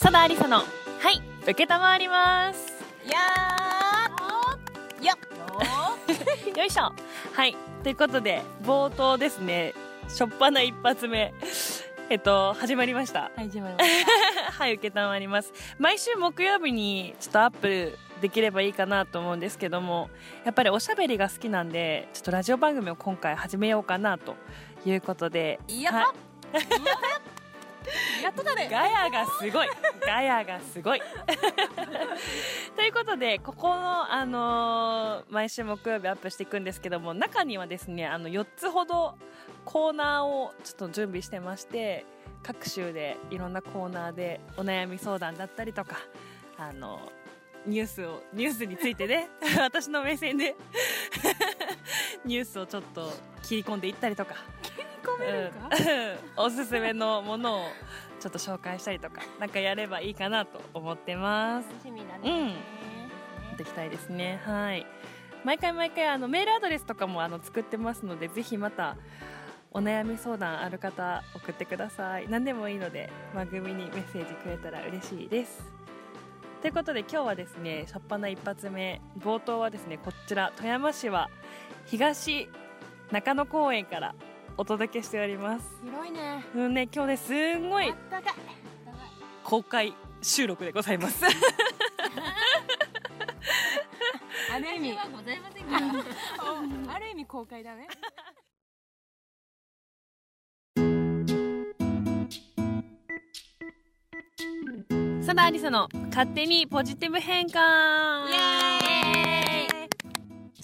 [0.00, 0.64] 佐田ありさのは
[1.12, 1.20] い。
[1.42, 2.72] 受けたまわります。
[3.06, 5.04] いやー。
[5.04, 6.56] よっ。
[6.56, 6.94] よいしょ。
[7.34, 7.54] はい。
[7.82, 9.74] ということで冒頭ですね。
[10.08, 11.34] しょっぱな一発目。
[12.08, 13.30] えっと始まりました。
[13.36, 14.06] はい始まりまし
[14.58, 15.52] はい受けたまわります。
[15.78, 20.08] 毎週木曜日にちょっとアップできればいいかなと思うんですけども
[20.46, 24.34] やっぱりおしゃべりが好きなんでちょっとラジオ番組を今回始めようかなと
[24.86, 25.60] いうことで。
[25.68, 27.29] たやはい
[28.22, 28.68] やっただね。
[28.70, 29.68] ガヤがすごい。
[30.00, 31.00] ガヤがすごい。
[32.76, 39.16] ということでここの、あのー毎週木曜日アップしていくんですけども中にはですねあの4つほど
[39.64, 42.04] コーナーをちょっと準備してまして
[42.42, 45.98] 各週でいろんなコーナーでお悩み相談だったりとか
[46.58, 47.00] あの
[47.66, 49.28] ニュースをニュースについてね
[49.60, 50.56] 私の目線で
[52.24, 54.36] ニュースをちょっと切り込んでいったりとか
[55.00, 55.68] 込めるか、
[56.36, 56.44] うん。
[56.46, 57.64] おすすめのものを
[58.20, 61.68] ちょっと紹介したりとかなんかやればいいかなと思ってます。
[61.68, 62.48] 楽しみだうん。
[62.48, 62.54] ね、
[63.56, 64.40] できたいですね。
[64.44, 64.86] はい。
[65.44, 68.96] 毎回毎回あのメールアドレスとかもあの作ってますのでぜひまた
[69.72, 72.28] お悩み相談ある方送ってください。
[72.28, 75.62] 何でもいいので番組にメッセージくれたら嬉しいです。
[76.60, 79.00] ということで今日はですね初っ端一発目。
[79.18, 81.30] 冒頭はですねこちら富山市は
[81.86, 82.48] 東
[83.10, 84.14] 中野公園から
[84.60, 85.64] お届けしております。
[85.82, 86.44] 広いね。
[86.54, 87.94] うんね今日ねすんごい
[89.42, 91.24] 公開収録でございます。
[94.52, 94.98] ある意味。
[96.88, 97.88] ある意味公開だね。
[105.20, 109.29] 佐田ありさの勝手にポジティブ変換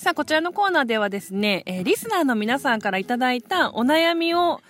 [0.06, 4.60] さあこちらのコーナーではですね、えーリスナーの皆さんからいただいたお悩みを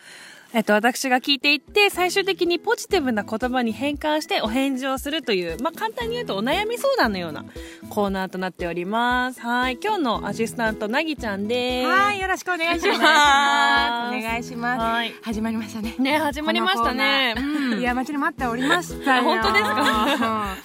[0.54, 7.44] えっと、私が聞いていって、最終的にポジティブな言葉に変換してお返事をするという、まあ、簡単に言うとお悩み相談のような
[7.90, 9.40] コーナーとなっております。
[9.42, 9.78] はい。
[9.82, 11.86] 今日のアシスタント、なぎちゃんです。
[11.88, 15.12] はいよろしくお願いしますお願いしますはい。
[15.20, 17.34] 始まりましたねね、始まりましたね。
[17.36, 20.56] このコーナーいや待ちに待っておりましたよ本当ですか？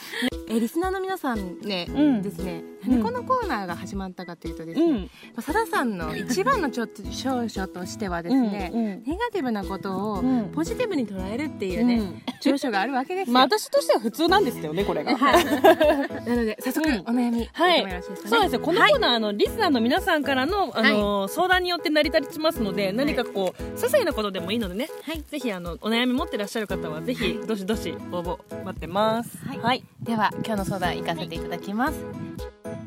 [0.51, 2.21] えリスナーの皆さんね、うん。
[2.21, 3.03] ですね、うん。
[3.03, 5.41] このコーナーが始まったかというとですね、うん。
[5.41, 9.03] さださんの一番のちょっと長所としてはですね、うんうん。
[9.03, 10.51] ネガティブなことをうん。
[10.51, 13.33] ポジティブに捉えるっていうね、うん長所があるわけですよ。
[13.33, 15.15] まあ私としては普通なんですよね、これが。
[15.15, 15.45] はい。
[16.27, 18.03] なので早速うんお悩み、はい。
[18.25, 18.59] そうですよ。
[18.59, 29.37] このコーナー、あの、リスナーの皆さんからの、あの、相談によって成り立ちますので、何かこう、些細なことでもいいのでね、はいぜひ、あの、お悩み持ってらっしゃる方は、ぜひ、どしどし応募待ってます。
[29.47, 29.83] はいはい。
[30.01, 31.99] では今日の相談行かせていただきます。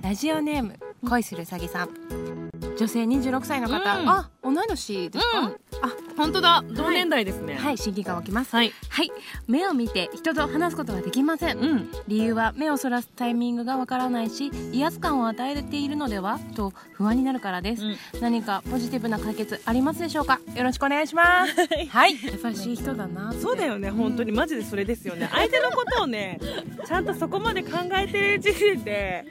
[0.03, 0.75] ラジオネーム
[1.09, 2.44] 恋するうさぎさん。
[2.79, 5.39] 女性26歳の方、うんあ同い年ですか？
[5.41, 6.63] うんあ本当だ。
[6.69, 7.55] 同年代ですね。。
[7.57, 8.55] はいい親近感湧きます。
[8.55, 8.73] はい。
[8.89, 9.11] はい
[9.49, 11.59] 目を見て人と話すことができません。
[11.59, 11.89] うん。
[12.09, 20.41] 理由は目をそらすタイミングがわからないし威圧感を与えているのではと不安になるからです、うん何かポジティブな解決ありますでしょうか？
[20.55, 21.55] よろしくお願いします
[21.89, 25.29] はい 優しい人だなそうだよね、本当にマジでそれですよね。
[25.33, 26.39] 相手のことをね、
[26.87, 29.25] ちゃんとそこまで考えてる時点で、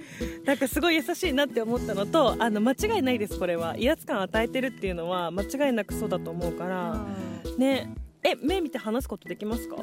[0.46, 3.76] なんかすごい優しいなって思ったのと、あの、間違いないです、これは。
[3.78, 7.06] 威圧感を与えてるっていうのは、間違いなくそうだと思うから、
[7.58, 7.94] ね。
[8.26, 9.76] え、目見て話すことできますか？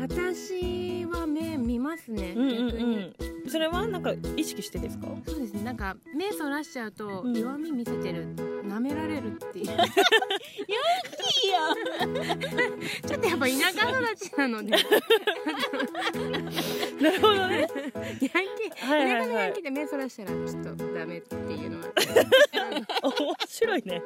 [0.00, 3.50] 私は目見ますね、うんうん逆にうん。
[3.50, 5.06] それはなんか意識してですか？
[5.26, 8.34] そうですねなんか目そらしちゃうとうん弱み見せてる
[8.64, 9.76] 舐められるっていう いいや
[13.06, 14.80] ちょっとやっぱ田舎育ちなのでヤン
[17.00, 17.67] なるほどね。
[18.88, 21.84] はいはいはい目そらしたらちょっとダメっていうのは
[23.02, 24.02] 面白いね。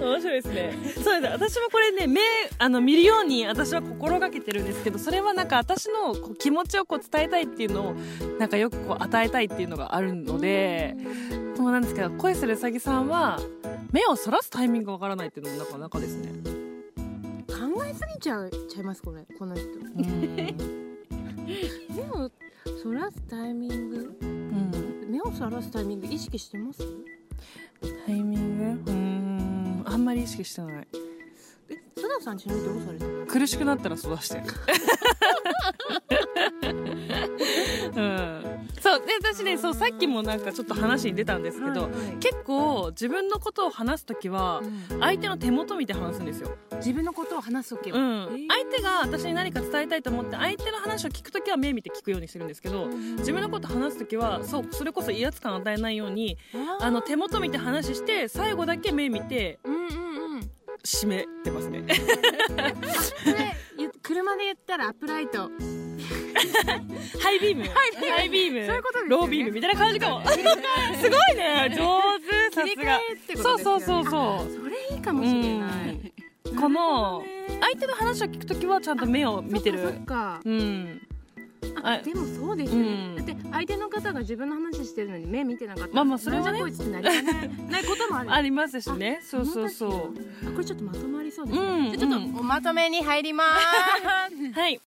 [0.00, 0.72] 面白いですね。
[1.02, 1.32] そうです。
[1.32, 2.20] 私もこれね、目、
[2.58, 7.94] あの、見るように私は心がけてるんですけど、それはなんか私のこう気持ちをこう伝えたいっていうのを、
[8.38, 10.96] なんかよくこう与えたいっていうのがあるので、
[11.56, 13.40] そうなんですけど、恋するうさぎさんは、
[13.92, 16.68] 目をそらすタイミングがわからないっていうのもなかなかですね。
[17.48, 19.64] 考えすぎちゃうちゃいますこれこの人
[21.94, 22.30] 目を
[22.82, 24.16] そらすタイミング？
[24.20, 25.06] うん。
[25.10, 26.80] 目をそらすタイミング意識してます？
[28.06, 28.90] タイミング？
[28.90, 30.88] うーん、あんまり意識してない。
[31.70, 34.42] え須田さんちなみにどうされてる苦しくなったらそらしてる。
[39.34, 41.88] 私ね、そう、さっきもなんかちょっと話に出たんですけど、
[42.20, 44.62] 結構自分のことを話すときは、
[45.00, 46.56] 相手の手元見て話すんですよ。
[46.76, 48.46] 自分のことを話すときは、うん。
[48.48, 52.86] 相手が私に何か伝えたいと思って、相手の話を聞くときは目見て聞くようにしてるんですけど、
[53.18, 56.38] 自分のこと話すときは、そう、それこそ威圧感を与えないように、
[56.80, 59.84] あの、手元見て話して、最後だけ目見て、うんうんう
[60.38, 60.50] ん。
[60.84, 61.84] 締めてますね。
[64.02, 65.50] 車で言ったらアップライト
[67.20, 67.64] ハイビーム。
[67.64, 68.66] ハイビーム。
[68.66, 69.10] そういうことですよね。
[69.10, 70.22] ロービームみたいな感じかも。
[70.26, 71.74] すごいね。
[71.76, 72.54] 上手。
[72.54, 72.98] さ切り替
[73.36, 73.42] すが。
[73.42, 74.62] そうそうそうそう。
[74.62, 76.12] それいいかもしれない。
[76.58, 79.78] このね相手の話を聞くときはちゃんと目を見てる。
[79.78, 80.40] そっかそっか。
[80.44, 81.02] うん。
[81.82, 83.16] ああでもそうですよね、うん。
[83.16, 86.60] だって相手の方が自分の話してるのに目見てなかったらまあまあそれはね。
[86.60, 88.32] こいつってなりないこともある。
[88.32, 89.20] ありますしね。
[89.22, 89.90] そうそうそう。
[90.48, 93.48] あこれちょっとまとまりそうですね、うんじゃあちょっとうんおまとめに入ります。
[94.58, 94.80] はい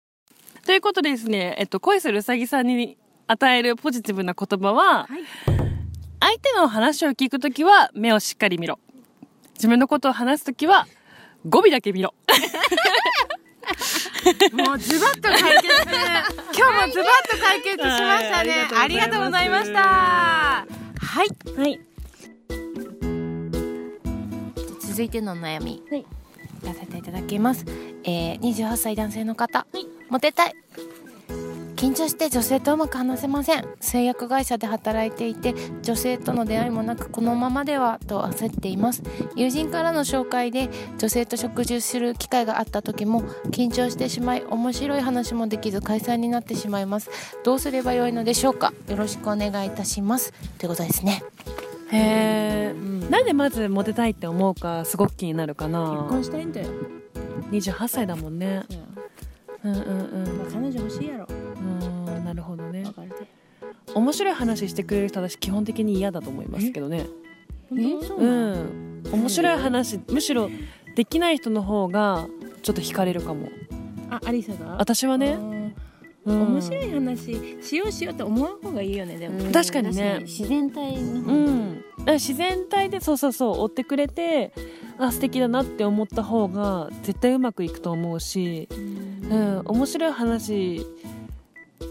[0.70, 2.96] ということでですね、えっと、恋するうさぎさんに
[3.26, 5.24] 与えるポジティブな言葉は、はい。
[6.20, 8.78] 相手の話を聞くときは目をしっかり見ろ。
[9.56, 10.86] 自分のことを話すときは
[11.44, 12.14] 語尾だけ見ろ。
[14.54, 15.74] もうズバッと解決。
[16.56, 19.80] 今日もズバッと解決しましたね、はいありがとうございました。
[19.82, 20.68] は
[21.24, 21.30] い。
[21.58, 21.80] はい。
[24.82, 26.06] 続いてのお悩み、はい。
[26.62, 27.66] 出させていただきます、
[28.04, 29.66] えー、28歳男性の方、
[30.10, 30.56] モテたい。
[31.76, 33.66] 緊張して女性とうまく話せません。
[33.80, 39.02] 製薬会社で働いていて女性との出会いもなくこのままではと焦っています。
[39.38, 43.22] 友人からの紹介で女性と食事をする機会があった時も
[43.52, 47.10] 緊張してしまい面白い話もできず解散になってしまいます。
[47.46, 48.74] どうすればよいのでしょうか？
[48.90, 50.34] よろしくお願いいたします。
[50.58, 51.24] ということですね。
[51.92, 52.76] へえ、
[53.10, 56.10] なんでまずモテたいって思うかすごく気になるかな。
[56.22, 56.68] したいんだよ、
[57.52, 58.64] 28歳だもんね。
[58.70, 58.74] う。
[58.74, 58.89] ん
[59.64, 60.52] うんうん。
[60.52, 61.28] 彼女欲しいやろ。
[61.30, 62.86] うん、なるほどね。
[63.94, 67.08] 面白い話してくれる人私基本的に嫌だと思いますけどね。
[67.72, 68.06] え？
[68.06, 69.04] そううん。
[69.12, 70.50] 面白い話、むしろ
[70.96, 72.28] できない人の方が
[72.64, 73.50] ちょっと惹かれるかも。
[74.10, 74.78] あアリサが？
[74.78, 75.38] 私はね。
[76.26, 76.42] うん。
[76.42, 79.52] 面白い話しようしようって思わん方がいいよねでも、うん。
[79.52, 80.20] 確かにね。
[80.22, 81.22] 自然体の。
[81.22, 84.54] 方うん、自然体でそうそうそう追ってくれて
[84.98, 88.68] あ素敵だなって思った方が絶対うまくいくと思うし、
[89.30, 90.86] うん、面白い話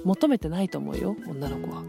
[0.05, 1.83] 求めてないと思うよ女の子は。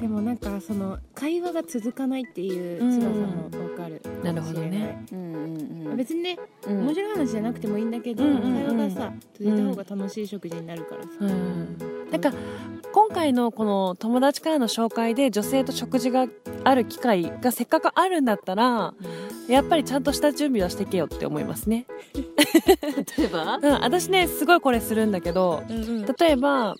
[0.00, 5.04] でもなんかその会話が続かないっていう辛さもわかる、なるほどね。
[5.12, 5.96] うんうんうん。
[5.96, 6.80] 別にね、うん。
[6.86, 11.76] 面白い話じゃなくてもいいんだけど、うんうんうん会話がさ続いた方が楽しい食事になるからさ、うん。
[12.10, 12.32] なんか
[12.92, 16.26] 今回のこの友達からの紹介で女性と食事が
[16.64, 18.94] ある機会がせっかくあるんだったら
[19.50, 21.86] やっぱりちゃんとした準備はしてけよって思いますね、
[23.18, 23.56] 例えば？
[23.56, 26.06] うん、私ねすごいこれするんだけどうんうん。
[26.06, 26.76] 例えば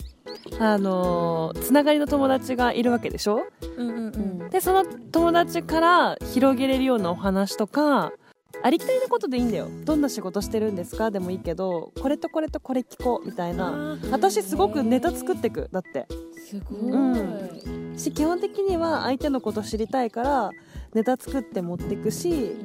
[0.58, 3.42] あのーつながりの友達がいるわけでしょ？
[3.76, 4.08] うんうんう
[4.46, 4.50] ん。
[4.50, 8.12] でその友達から広げれるようなお話とか
[8.62, 9.68] ありきたりなことでいいんだよ。
[9.84, 11.10] どんな仕事してるんですか？
[11.10, 13.98] でもいいけどこれとこれとこれ聞こうみたいな。
[14.10, 16.06] 私すごくネタ作ってくだって。
[16.48, 17.96] すごい、うん。
[17.96, 20.50] し基本的には相手のこと知りたいから
[20.94, 22.56] ネタ作って持ってくし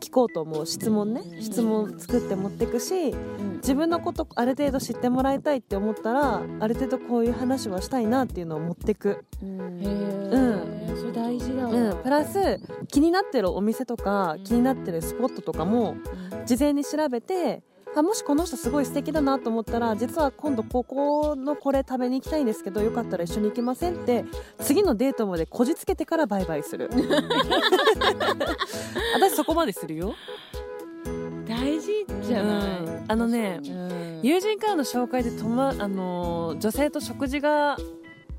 [0.00, 0.66] き聞こうと思う。
[0.66, 1.22] 質問ね。
[1.40, 3.14] 質問作って持ってくし
[3.56, 9.24] 自分のことある程度知ってもらいたいって思ったらある程度こういう話はしたいなっていうのを持ってく。
[9.42, 9.80] へうん。
[9.82, 15.96] え、それ大事だわ、うん、プラス気になってるお店とか気になってるスポットとかも
[16.46, 17.62] 事前に調べて
[17.96, 24.26] あもしこの人すごい素敵だなと思ったら実は今度ここのこれ食べに行きたいんですけどよかったら一緒に行きませんって
[24.60, 26.90] 次のデートまでこじつけてからバイバイする。
[29.14, 30.14] 私そこまでするよ、
[31.48, 33.04] 大事じゃない、うん。
[33.08, 34.20] あのねうん。
[34.22, 37.78] 友人からの紹介でとま、あのー女性と食事が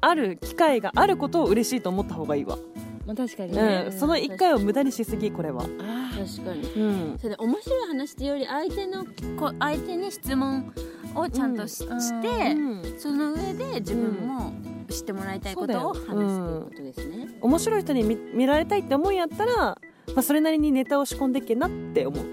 [0.02, 2.60] ある機会があることを嬉しいと思った方がいいわ、
[3.08, 5.64] まあ確かにうね、ん、その1回を無駄にしすぎこれは。
[5.80, 6.62] あ確かに。
[6.74, 7.18] うん。
[7.18, 9.06] それで面白い話っていうより相手の
[9.40, 10.74] こ相手に質問
[11.16, 13.00] をちゃんとし,、してうん。
[13.00, 14.52] その上で自分も
[14.90, 19.80] 知ってもらいたいことを話すっていうことですね、面白い人に見見られたいって思うんやったら、ま
[20.18, 22.26] あ、それなりにネタを仕込んでっけなって思う。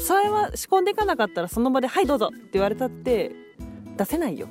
[0.00, 3.32] それは仕込んでいかなかったらその場で「はいどうぞ」って言われたって
[3.96, 4.48] 出せないよ。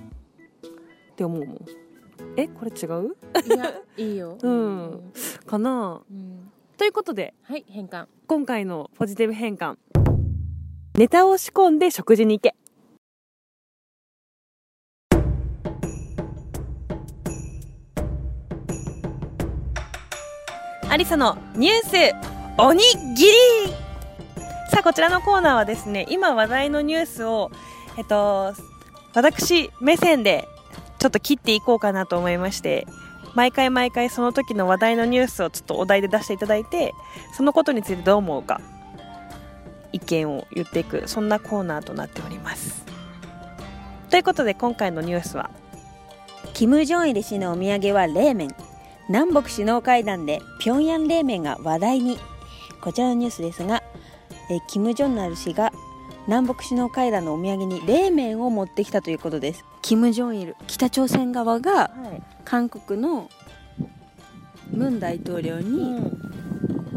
[1.12, 1.66] って思うもん
[2.38, 3.16] えこれ違う？
[3.46, 5.12] いやいいよ、うん。
[5.46, 6.02] かな。
[6.10, 6.52] うん。
[6.78, 8.08] ということではい変換。
[8.28, 9.78] 今回のポジティブ変換。
[10.96, 12.56] ネタを仕込んで食事に行け。
[20.90, 22.82] アリサのニュースおに
[23.16, 23.32] ぎり。
[24.72, 27.52] さあこちらのコーナーはですね今話題のニュースを
[27.98, 28.54] えっと
[29.14, 30.48] 私目線で
[31.06, 32.88] ちょっと切っていこうかなと思いまして
[33.36, 36.96] 毎回毎回その時の話題のニュースをちょっとお題で出していただいて
[37.38, 38.60] そのことについてどう思うか
[39.92, 42.84] 意見を言っていくそんなコーナーとなっております。
[44.10, 45.52] ということで今回のニュースは
[46.56, 48.56] キム・ジョンイル氏のお土産は冷麺。
[49.08, 52.18] 南北首脳会談で平壌冷麺が話題に。
[52.82, 53.84] こちらのニュースですが
[54.50, 55.72] えキム・ジョンナル氏が
[56.28, 59.66] 南北首脳会談のお土産に冷麺を持ってきたということです。
[59.82, 62.24] キム・ジョンイル北朝鮮側がはい。
[62.44, 63.30] 韓国の
[64.72, 66.12] ムン大統領に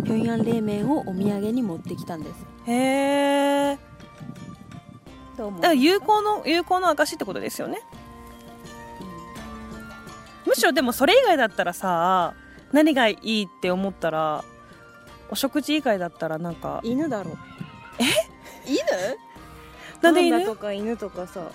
[0.04, 2.46] 平壌冷麺をお土産に持ってきたんです。
[2.66, 3.78] へえ
[5.36, 7.80] どう思だから有効の有効の証ってことですよね。
[10.46, 12.34] むしろでもそれ以外だったらさ
[12.72, 14.42] 何がいいって思ったら
[15.30, 17.36] お食事以外だったらなんか犬だろ
[17.98, 18.04] え？
[18.68, 18.82] 犬？
[20.02, 20.44] なんで犬？
[20.44, 21.50] とか犬とかさ。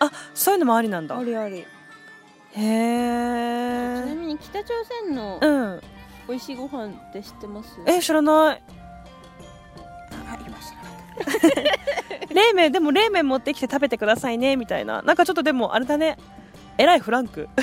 [0.00, 1.18] あそういうのもありなんだ。
[1.18, 1.64] ありありへ
[2.52, 4.74] ちなえみに北朝
[5.06, 5.80] 鮮のうん。
[6.28, 7.70] 美味しいご飯って知ってます？
[7.86, 8.62] え知らない。
[10.30, 10.82] あ今知ら
[11.32, 12.34] ない。
[12.34, 15.00] 冷麺でも冷麺持ってきて食べてくださいねみたいな。
[15.02, 16.18] なんかちょっとでもあれだね。
[16.76, 17.48] えらいフランク。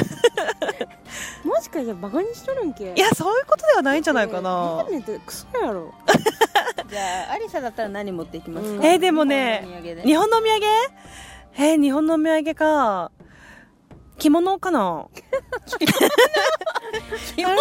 [1.45, 2.93] もしかしてバカにしとるんけ？
[2.95, 4.83] いやそういうことではないんじゃないかな。
[4.89, 5.93] 冷麺ってクソやろ
[6.89, 8.85] じゃあアリサだったら何持っていきますか、うん。
[8.85, 9.65] えーでもね
[10.05, 10.65] 日本のお土産
[11.57, 13.11] えー日本のお土産か
[14.17, 15.07] 着物かな？
[15.77, 15.85] 着
[17.43, 17.51] 物？
[17.51, 17.55] あ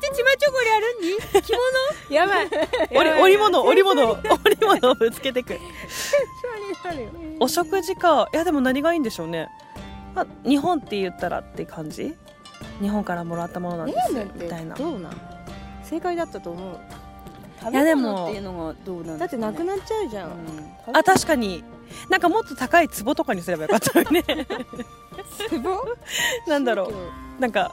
[0.00, 1.02] ちちまちょこりあるん？
[1.02, 1.52] に着
[2.08, 2.14] 物？
[2.14, 2.48] やばい。
[2.90, 4.12] 織織物織物。
[4.12, 5.56] 織物をぶつけてく
[7.38, 8.28] お食事か。
[8.32, 9.48] いやでも何がいいんでしょうね。
[10.16, 12.16] あ日本って言ったらって感じ？
[12.80, 14.74] 日本からもらったものなんですみたいな。
[14.74, 15.12] どうなん？
[15.84, 16.80] 正解だったと思う
[17.64, 20.30] 食べ物っていうのがどうなんだってなくなっちゃうじゃん、
[20.92, 21.64] あ確かに。
[22.10, 24.22] なんかもっと高い壺とかにすればよかったよね。
[25.48, 25.84] すご
[26.48, 26.92] なんだろ
[27.38, 27.40] う。
[27.40, 27.72] なんか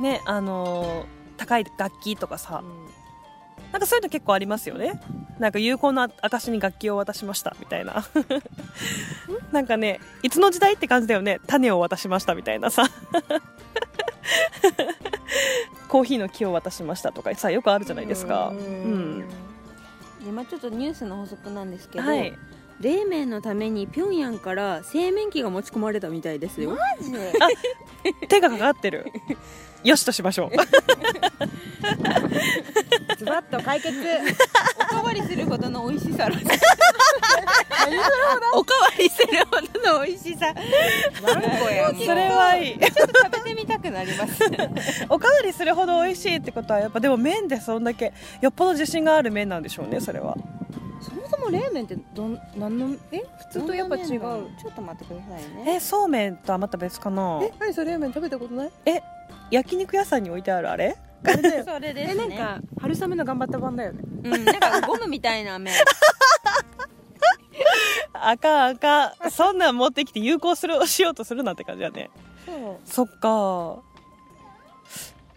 [0.00, 2.62] ねあのー高い楽器とかさ。
[3.72, 5.00] なんかそういうの結構ありますよね。
[5.38, 8.04] なんか有効な証に楽器を渡しましたみたいな。
[9.52, 11.40] なんかねいつの時代って感じだよね。
[11.46, 12.84] 種を渡しましたみたいなさ
[15.90, 18.48] コーヒーの木を渡しましたとかさよくあるじゃないですか。
[18.48, 19.28] うん。
[20.24, 22.32] でまあちょっとニュースの補足なんですけど、はい。
[22.80, 26.70] 冷麺のために平壌から製麺機が持ち込まれたみたいですよ。
[26.70, 27.12] マジ？
[28.20, 29.12] で手がかかってる
[29.82, 30.50] よしとしましょう。
[33.16, 33.96] ズバッと解決。
[34.78, 36.28] おかわりするほどの美味しさ。
[38.54, 40.54] おかわりするほどの美味しさ。
[41.22, 42.78] 何個やそれはいい。
[42.78, 44.42] ちょっと食べてみたくなります。
[45.08, 50.36] おかわりするほど美味しいってことはやっぱでも麺でそんだけよっぽど自信がある麺なんでしょうねそれは。
[51.00, 53.22] そもそも冷麺ってどん何のえ？
[53.52, 54.08] 普通とやっぱ違う。
[54.08, 54.18] ちょ
[54.70, 55.76] っと待ってくださいね。
[55.76, 57.40] えそうめんとはまた別かな。
[57.42, 57.92] え何それ？
[57.92, 58.70] 冷麺食べたことない？
[59.50, 60.96] 焼肉屋さんに置いてあるあれ？
[61.22, 61.28] そ
[61.78, 62.28] れでえすね。
[62.38, 64.02] なんか春雨の頑張った版だよね。
[64.24, 65.74] うん、なんかゴムみたいな麺
[68.14, 69.30] あかんあかん。
[69.30, 72.10] そんなん持ってきて有効するしようとするなって感じだね。
[72.46, 72.76] そう。
[72.84, 73.78] そっか。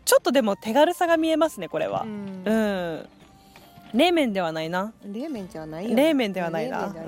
[0.06, 2.04] ちょっとでも手軽さが見えますねこれは。
[2.04, 2.44] ん。
[2.46, 3.10] うん、
[3.94, 4.94] 冷麺ではないな。
[5.04, 6.88] 冷麺じゃないよ冷麺ではないな。
[6.88, 6.94] うん。
[6.94, 7.00] 冷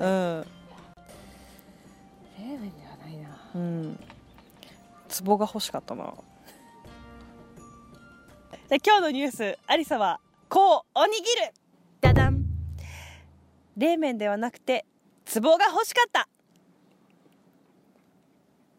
[2.46, 3.38] 麺ではないな。
[3.56, 4.00] うん。
[5.26, 6.14] 壺が欲しかったな
[8.70, 10.20] で今日のニュースありさは
[10.50, 11.26] こうおにぎる。
[12.02, 12.44] ダダン。
[13.78, 14.88] 冷麺ではなくて
[15.32, 16.28] 壺が欲しかった。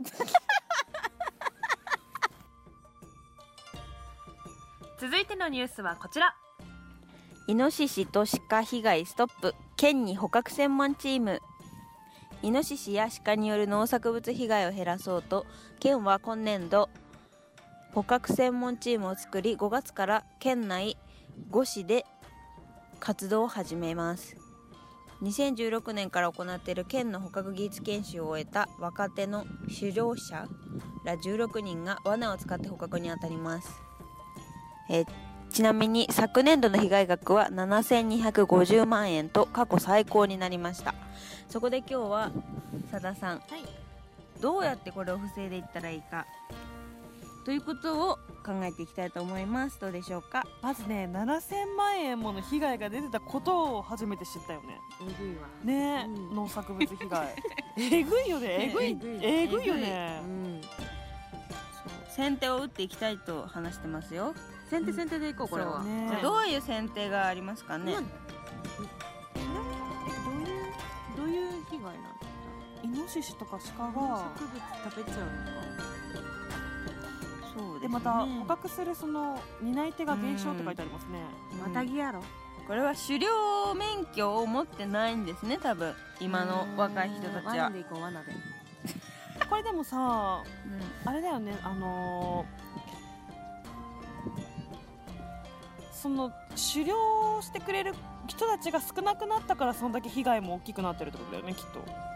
[4.99, 6.35] 続いてのニュースはこちら。
[7.47, 9.55] イノシシとシカ被害ストップ。
[9.76, 11.40] 県に捕獲専門チーム。
[12.43, 15.47] イノシシやシカによる農作物被害を減らそうと
[15.81, 16.90] 県は今年度
[17.97, 20.99] 捕獲専門チームを作り5月から県内
[21.50, 22.05] 5市で
[23.00, 24.37] 活動を始めます。
[25.23, 30.47] 2016年から行っている県の捕獲技術研修を終えた若手の狩猟者
[31.07, 33.71] ら16人が罠を使って捕獲に当たります。
[34.91, 35.07] えー
[35.49, 40.95] ちなみに昨年度の被害額は7250万円と過去最高になりました。
[41.49, 42.31] そこで今日は
[42.91, 43.43] 佐田さん、
[44.43, 46.26] どうやってこれを防いでいったらいいか
[47.47, 49.79] ということを考えていきたいと思います。
[49.81, 50.45] どうでしょうか？
[50.62, 54.81] まずね7000万円もの被害が出てたことを初めて知ったよね。
[55.00, 55.47] えぐいわ。
[55.62, 56.35] ねえ、うん。
[56.35, 57.37] 農作物被害。
[57.79, 58.69] えぐいよね。
[58.69, 58.91] えぐい。
[58.91, 59.19] えぐい。
[59.23, 60.21] えぐいよね。
[60.25, 60.26] う。
[60.26, 60.61] ん
[62.17, 64.35] 先手を打っていきたいと話してますよ。
[64.69, 66.09] 先手先手でいこうこれは、ね。
[66.09, 68.03] じゃあどういう先手がありますかね、まあ
[71.17, 72.00] どういうどういう被害なんだ
[72.83, 74.61] イノシシとかシカ農が作物
[74.91, 75.96] 食べちゃうのか
[77.87, 81.21] でまた捕獲するその担い手が減少って書いてありますね。
[81.61, 82.21] またぎやろ。
[82.66, 85.95] これは狩猟免許を持ってないんですね多分。
[86.21, 87.64] 今の若い人たちは。
[87.64, 88.33] 罠、で行こう罠で。
[89.49, 90.43] これでもさ
[91.07, 91.09] うん。
[91.09, 92.66] あれだよねあのー
[95.93, 96.31] その
[96.73, 97.95] 狩猟してくれる
[98.28, 101.81] 人たちが少なくなったからそんだけ被害も大きくなってるってことだよねきっと。
[101.81, 102.15] だ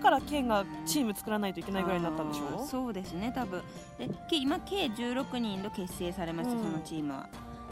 [0.00, 2.46] から県がチーム作らないといけないぐらいになったんでしょ？
[2.46, 3.32] あーそうですね。
[3.34, 3.62] 多分。
[3.98, 6.62] でけ今計16人と結成されました、うん。
[6.62, 7.28] そのチームは。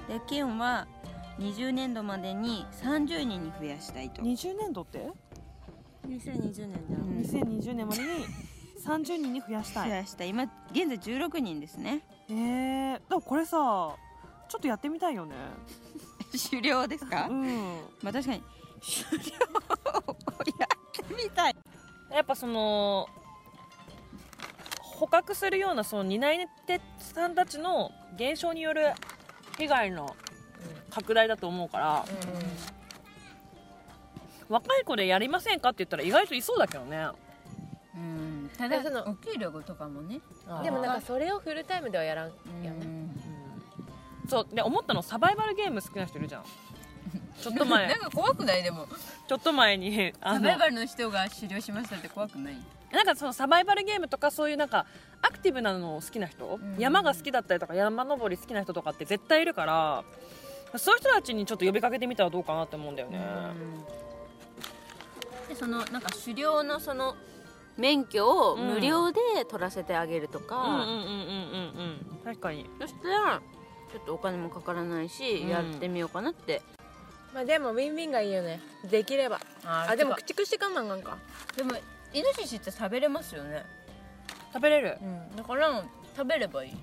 [0.09, 0.87] で県は
[1.39, 5.11] 20年度までに30人に増やしたいと、20年度って
[6.07, 6.69] ？2020年じゃう
[7.01, 7.19] ん。
[7.19, 8.09] ん2020年までに
[8.85, 9.89] 30人に増やしたい。
[9.89, 10.29] 増やしたい。
[10.29, 12.03] 今現在16人ですね。
[12.31, 15.35] えー、でもこれさちょっとやってみたいよね。
[16.51, 17.47] 狩猟ですか、うん。
[18.03, 18.43] まあ確かに。
[19.11, 19.78] 狩猟をやってみたい
[22.19, 23.09] やっぱその
[24.81, 28.91] 捕獲するようなその担い手さんたちの減少による
[29.57, 30.17] 被害の
[30.91, 32.05] 拡大だと思うから、
[34.49, 37.07] 若い子でやりませんかって言ったら意外といそうだけどね。
[37.95, 38.51] うん。
[38.59, 40.21] ただそのお給料とかもね。
[40.65, 43.13] でもなんかそれをフルタイムではやらんよね。
[44.29, 44.49] そう。
[44.53, 46.45] で思ったのサバイバルゲーム好きな人いるじゃん
[47.41, 47.87] ちょっと前。
[47.89, 48.63] なんか怖くない？
[48.63, 48.87] でも。
[49.27, 52.57] ちょっと前にサバイバルの人が狩猟しましたって怖くない？
[52.93, 54.87] なんかそのサバイバルゲームとかそういうなんか
[55.21, 56.77] アクティブなの好きな人、ん。
[56.79, 60.05] 山が好きだったりとか山登り好きな人とかって絶対いるから
[60.77, 63.19] そういう人たちにちょっと呼びかけてみたらどうかなって思うんだよね、
[65.49, 67.17] でそのなんか狩猟のその
[67.77, 71.07] 免許を無料で取らせてあげるとか、うんうんうんうんうん
[72.17, 72.21] うん。
[72.25, 72.69] 確かに。
[72.81, 73.41] そしたら
[73.93, 75.49] ちょっとお金もかからないし、うん。
[75.49, 76.61] やってみようかなって
[77.35, 78.61] まあでもウィンウィンがいいよね。
[78.91, 79.41] できれば。
[79.65, 81.19] ああでも駆逐してかんなんなんか。
[81.57, 81.73] でも
[82.13, 83.65] イノシシって食べれますよね。
[84.53, 84.97] 食べれる。
[85.01, 85.37] うん。
[85.37, 85.85] だから
[86.17, 86.77] 食べればいい。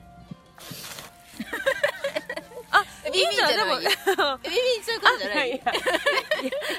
[2.72, 3.56] あビビンじゃない？
[3.56, 5.50] でもビビンそういうことじゃない？
[5.50, 5.60] いや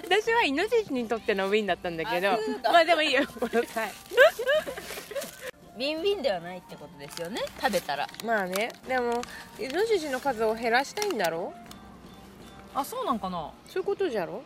[0.04, 2.38] 私はイノシシにとってのウィンだったんだけど。
[2.62, 3.22] まあでもいいよ。
[3.40, 3.90] この際
[5.76, 7.42] ビンビンではないってことですよね？
[7.60, 8.06] 食べたら。
[8.24, 8.70] まあね。
[8.86, 9.20] でも
[9.58, 11.52] イノシシの数を減らしたいんだろ
[12.76, 13.50] あそうなんかな？
[13.66, 14.42] そういうことじゃろ？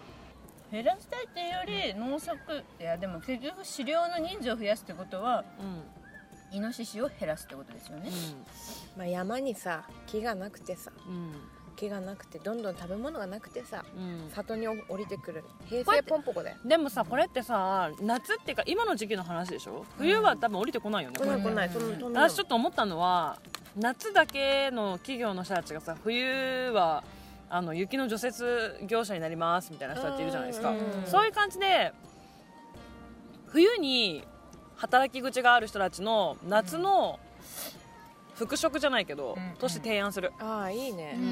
[0.70, 2.38] 減らしたいっていうより農作
[2.78, 6.56] いやでも結局狩猟の人数を増やすってことはうん。
[6.56, 8.10] イノシシを減らすってことですよね、
[8.96, 11.32] まあ山にさ木がなくてさうん。
[11.76, 14.30] 木がなくてどんどん食べ物がなくてさうん。
[14.30, 15.44] 里に降りてくる。
[15.66, 16.56] 平成ポンポコだよ。
[16.64, 19.84] でもさこれってさ夏っていうか今の時期の話でしょ？
[19.96, 21.74] 冬は多分降りてこないよね、これ来ない来
[22.10, 23.38] ない私ちょっと思ったのは
[23.76, 27.04] 夏だけの企業の人たちがさ冬は
[27.52, 30.78] あの雪の除雪業者になりますみたいな人たちいるじゃないですか、うん。
[31.04, 31.92] そういう感じで
[33.48, 34.24] 冬に
[34.76, 37.18] 働き口がある人たちの夏の
[38.36, 39.56] 復職じゃないけど、うん。
[39.58, 40.32] として提案する。
[40.38, 41.14] ああいいね。
[41.16, 41.22] うん。
[41.24, 41.26] う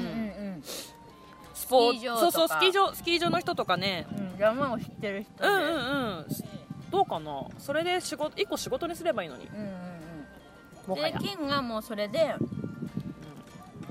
[0.57, 0.63] ん
[1.53, 4.05] スポースキー場そうそうスキー場スキー場の人とかね。
[4.11, 4.37] うん。
[4.37, 5.47] 山を知ってる人で。
[5.47, 6.25] うんうんうん。
[6.91, 7.47] どうかな？
[7.57, 9.47] それで仕事一個仕事にすればいいのに。
[9.47, 9.79] うんうん
[10.95, 12.33] で県がもうそれで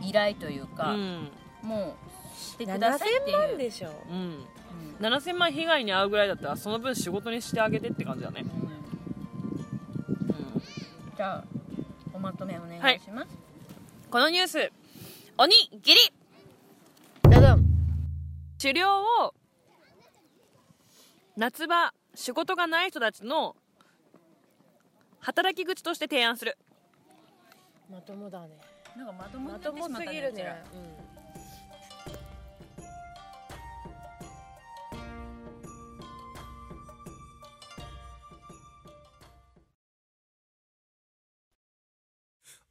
[0.03, 1.31] 依頼というか、うん。
[1.63, 2.08] もう
[2.39, 3.39] してくださいって7000いう。
[3.49, 4.13] 万でしょう。
[4.13, 4.17] ん。
[4.17, 4.19] う
[5.03, 5.07] ん。
[5.07, 8.51] 7000万被害に遭うぐらいだったらその分仕事にしてあげてって感じだね、うん。
[8.51, 8.69] うん
[11.17, 11.45] じゃあ
[12.13, 13.29] おまとめお願いします、
[14.11, 14.73] このニュース。
[15.37, 16.01] おにぎり。
[17.23, 17.65] ダダン。
[18.61, 19.35] 狩猟を
[21.37, 23.55] 夏場仕事がない人たちの
[25.21, 26.59] 働き口として提案する。
[27.89, 28.49] まともだね。
[28.97, 30.43] なんかまともまになってしまったねともすぎるうち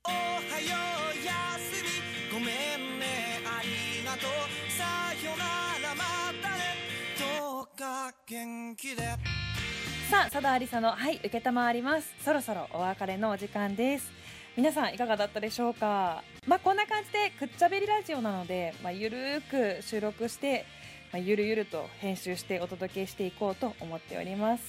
[0.07, 0.15] おは
[0.61, 0.77] よ
[1.13, 1.89] うやすみ。
[2.31, 3.41] ごめんね。
[3.45, 4.31] ありがとう。
[4.71, 5.43] さよな
[5.85, 6.03] らま
[6.41, 6.63] たね。
[7.19, 9.03] どうか元気で。
[10.09, 12.13] さあ佐田ありさのはい受けたまわります。
[12.23, 14.09] そろそろお別れのお時間です。
[14.55, 16.23] 皆さんいかがだったでしょうか？
[16.47, 19.41] まあこんな感じでくっちゃべりラジオなので、まあ、ゆるー
[19.79, 20.65] く収録して、
[21.11, 24.63] まあ、ゆるゆると編集してお届けしていこうと思っております。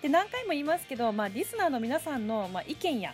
[0.00, 3.12] で何回も言いますけど、まあ、リスナーの皆さんの、まあ、意見や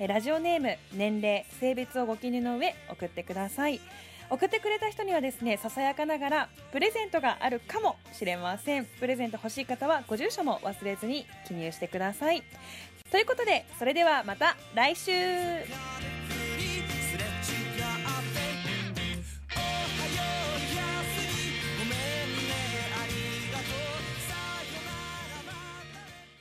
[0.00, 3.80] ラジオネーム年齢性別をご記入の上送ってください。
[4.34, 8.84] 送ってくれた人にはですねささやかながらプレゼントがあるかもしれません。
[8.84, 12.42] プレゼント欲しい方はご住所も忘れずに記入してください。
[13.12, 15.12] ということでそれではまた来週。